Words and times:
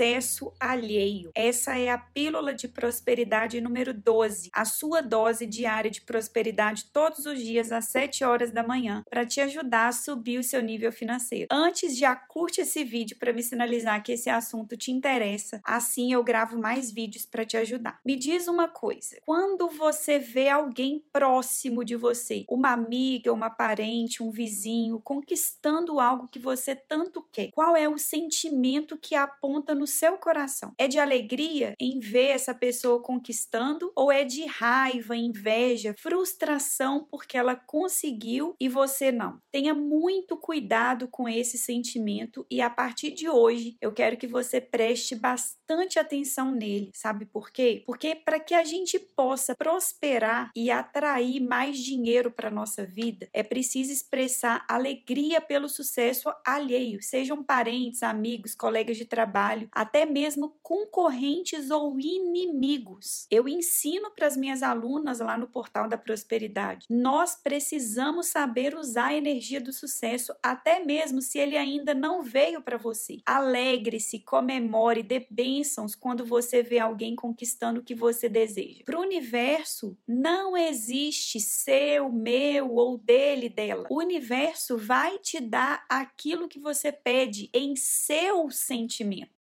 sucesso 0.00 0.50
alheio. 0.58 1.30
Essa 1.34 1.78
é 1.78 1.90
a 1.90 1.98
pílula 1.98 2.54
de 2.54 2.66
prosperidade 2.66 3.60
número 3.60 3.92
12, 3.92 4.48
a 4.50 4.64
sua 4.64 5.02
dose 5.02 5.44
diária 5.44 5.90
de 5.90 6.00
prosperidade 6.00 6.86
todos 6.90 7.26
os 7.26 7.38
dias 7.38 7.70
às 7.70 7.84
7 7.86 8.24
horas 8.24 8.50
da 8.50 8.62
manhã, 8.62 9.04
para 9.10 9.26
te 9.26 9.42
ajudar 9.42 9.88
a 9.88 9.92
subir 9.92 10.38
o 10.38 10.42
seu 10.42 10.62
nível 10.62 10.90
financeiro. 10.90 11.48
Antes, 11.50 11.98
já 11.98 12.16
curte 12.16 12.62
esse 12.62 12.82
vídeo 12.82 13.18
para 13.18 13.32
me 13.32 13.42
sinalizar 13.42 14.02
que 14.02 14.12
esse 14.12 14.30
assunto 14.30 14.74
te 14.74 14.90
interessa, 14.90 15.60
assim 15.62 16.14
eu 16.14 16.24
gravo 16.24 16.58
mais 16.58 16.90
vídeos 16.90 17.26
para 17.26 17.44
te 17.44 17.58
ajudar. 17.58 18.00
Me 18.02 18.16
diz 18.16 18.48
uma 18.48 18.68
coisa: 18.68 19.18
quando 19.26 19.68
você 19.68 20.18
vê 20.18 20.48
alguém 20.48 21.04
próximo 21.12 21.84
de 21.84 21.94
você, 21.94 22.46
uma 22.48 22.72
amiga, 22.72 23.34
uma 23.34 23.50
parente, 23.50 24.22
um 24.22 24.30
vizinho, 24.30 24.98
conquistando 25.04 26.00
algo 26.00 26.26
que 26.26 26.38
você 26.38 26.74
tanto 26.74 27.22
quer, 27.30 27.50
qual 27.52 27.76
é 27.76 27.86
o 27.86 27.98
sentimento 27.98 28.96
que 28.96 29.14
aponta 29.14 29.74
no 29.74 29.89
seu 29.90 30.16
coração? 30.16 30.72
É 30.78 30.88
de 30.88 30.98
alegria 30.98 31.74
em 31.78 31.98
ver 32.00 32.28
essa 32.28 32.54
pessoa 32.54 33.02
conquistando 33.02 33.92
ou 33.94 34.10
é 34.10 34.24
de 34.24 34.44
raiva, 34.46 35.16
inveja, 35.16 35.94
frustração 35.98 37.06
porque 37.10 37.36
ela 37.36 37.54
conseguiu 37.54 38.54
e 38.58 38.68
você 38.68 39.12
não? 39.12 39.38
Tenha 39.50 39.74
muito 39.74 40.36
cuidado 40.36 41.08
com 41.08 41.28
esse 41.28 41.58
sentimento 41.58 42.46
e 42.50 42.60
a 42.60 42.70
partir 42.70 43.10
de 43.10 43.28
hoje 43.28 43.76
eu 43.80 43.92
quero 43.92 44.16
que 44.16 44.26
você 44.26 44.60
preste 44.60 45.14
bastante 45.14 45.98
atenção 45.98 46.52
nele. 46.52 46.90
Sabe 46.94 47.26
por 47.26 47.50
quê? 47.50 47.82
Porque 47.86 48.14
para 48.14 48.40
que 48.40 48.54
a 48.54 48.64
gente 48.64 48.98
possa 48.98 49.54
prosperar 49.54 50.50
e 50.56 50.70
atrair 50.70 51.40
mais 51.40 51.78
dinheiro 51.78 52.30
para 52.30 52.50
nossa 52.50 52.86
vida, 52.86 53.28
é 53.32 53.42
preciso 53.42 53.92
expressar 53.92 54.64
alegria 54.68 55.40
pelo 55.40 55.68
sucesso 55.68 56.30
alheio, 56.46 57.02
sejam 57.02 57.42
parentes, 57.42 58.02
amigos, 58.02 58.54
colegas 58.54 58.96
de 58.96 59.04
trabalho, 59.04 59.68
até 59.80 60.04
mesmo 60.04 60.58
concorrentes 60.62 61.70
ou 61.70 61.98
inimigos. 61.98 63.26
Eu 63.30 63.48
ensino 63.48 64.10
para 64.10 64.26
as 64.26 64.36
minhas 64.36 64.62
alunas 64.62 65.20
lá 65.20 65.38
no 65.38 65.48
portal 65.48 65.88
da 65.88 65.96
prosperidade. 65.96 66.86
Nós 66.90 67.34
precisamos 67.34 68.26
saber 68.26 68.76
usar 68.76 69.06
a 69.06 69.14
energia 69.14 69.58
do 69.58 69.72
sucesso, 69.72 70.34
até 70.42 70.84
mesmo 70.84 71.22
se 71.22 71.38
ele 71.38 71.56
ainda 71.56 71.94
não 71.94 72.22
veio 72.22 72.60
para 72.60 72.76
você. 72.76 73.20
Alegre-se, 73.24 74.18
comemore, 74.18 75.02
dê 75.02 75.26
bênçãos 75.30 75.94
quando 75.94 76.26
você 76.26 76.62
vê 76.62 76.78
alguém 76.78 77.16
conquistando 77.16 77.80
o 77.80 77.82
que 77.82 77.94
você 77.94 78.28
deseja. 78.28 78.84
Para 78.84 78.98
o 78.98 79.02
universo, 79.02 79.96
não 80.06 80.58
existe 80.58 81.40
seu, 81.40 82.12
meu 82.12 82.74
ou 82.74 82.98
dele, 82.98 83.48
dela. 83.48 83.86
O 83.88 83.98
universo 83.98 84.76
vai 84.76 85.18
te 85.18 85.40
dar 85.40 85.86
aquilo 85.88 86.48
que 86.48 86.58
você 86.58 86.92
pede 86.92 87.48
em 87.54 87.74
seu 87.76 88.50
sentimento. 88.50 89.39